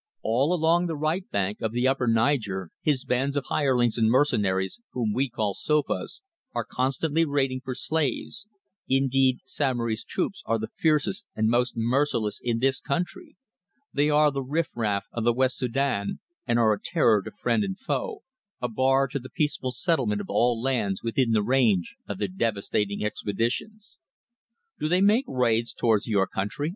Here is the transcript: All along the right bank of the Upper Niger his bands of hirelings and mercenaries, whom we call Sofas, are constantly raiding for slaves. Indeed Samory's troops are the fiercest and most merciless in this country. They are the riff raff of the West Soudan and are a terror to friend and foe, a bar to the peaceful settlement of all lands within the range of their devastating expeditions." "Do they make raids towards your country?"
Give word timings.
All 0.23 0.51
along 0.51 0.87
the 0.87 0.95
right 0.97 1.29
bank 1.29 1.59
of 1.61 1.73
the 1.73 1.87
Upper 1.87 2.07
Niger 2.07 2.71
his 2.81 3.05
bands 3.05 3.37
of 3.37 3.45
hirelings 3.49 3.99
and 3.99 4.09
mercenaries, 4.09 4.79
whom 4.93 5.13
we 5.13 5.29
call 5.29 5.53
Sofas, 5.53 6.23
are 6.55 6.65
constantly 6.67 7.23
raiding 7.23 7.61
for 7.63 7.75
slaves. 7.75 8.47
Indeed 8.87 9.41
Samory's 9.45 10.03
troops 10.03 10.41
are 10.47 10.57
the 10.57 10.71
fiercest 10.75 11.27
and 11.35 11.49
most 11.49 11.73
merciless 11.75 12.41
in 12.43 12.57
this 12.57 12.81
country. 12.81 13.35
They 13.93 14.09
are 14.09 14.31
the 14.31 14.41
riff 14.41 14.69
raff 14.75 15.05
of 15.11 15.23
the 15.23 15.33
West 15.33 15.57
Soudan 15.57 16.17
and 16.47 16.57
are 16.57 16.73
a 16.73 16.81
terror 16.83 17.21
to 17.21 17.29
friend 17.29 17.63
and 17.63 17.77
foe, 17.77 18.23
a 18.59 18.67
bar 18.69 19.07
to 19.07 19.19
the 19.19 19.29
peaceful 19.29 19.71
settlement 19.71 20.19
of 20.19 20.31
all 20.31 20.59
lands 20.59 21.03
within 21.03 21.29
the 21.29 21.43
range 21.43 21.95
of 22.09 22.17
their 22.17 22.27
devastating 22.27 23.05
expeditions." 23.05 23.97
"Do 24.79 24.87
they 24.89 25.01
make 25.01 25.25
raids 25.27 25.75
towards 25.75 26.07
your 26.07 26.25
country?" 26.25 26.69